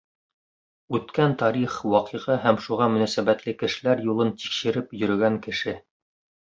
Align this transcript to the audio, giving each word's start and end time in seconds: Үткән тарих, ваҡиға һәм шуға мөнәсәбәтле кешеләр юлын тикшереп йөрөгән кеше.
Үткән 0.99 1.35
тарих, 1.41 1.75
ваҡиға 1.97 2.39
һәм 2.47 2.59
шуға 2.69 2.89
мөнәсәбәтле 2.97 3.57
кешеләр 3.63 4.05
юлын 4.11 4.35
тикшереп 4.43 5.01
йөрөгән 5.03 5.41
кеше. 5.49 5.81